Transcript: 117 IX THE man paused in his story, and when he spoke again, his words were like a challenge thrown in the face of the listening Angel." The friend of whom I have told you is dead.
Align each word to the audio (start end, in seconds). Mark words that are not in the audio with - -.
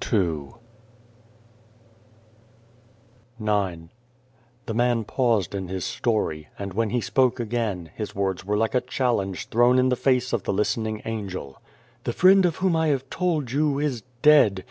117 0.00 0.60
IX 3.44 3.88
THE 4.66 4.72
man 4.74 5.02
paused 5.02 5.56
in 5.56 5.66
his 5.66 5.84
story, 5.84 6.46
and 6.56 6.72
when 6.72 6.90
he 6.90 7.00
spoke 7.00 7.40
again, 7.40 7.90
his 7.96 8.14
words 8.14 8.44
were 8.44 8.56
like 8.56 8.76
a 8.76 8.80
challenge 8.80 9.48
thrown 9.48 9.76
in 9.76 9.88
the 9.88 9.96
face 9.96 10.32
of 10.32 10.44
the 10.44 10.52
listening 10.52 11.02
Angel." 11.04 11.60
The 12.04 12.12
friend 12.12 12.46
of 12.46 12.58
whom 12.58 12.76
I 12.76 12.86
have 12.94 13.10
told 13.10 13.50
you 13.50 13.80
is 13.80 14.04
dead. 14.22 14.64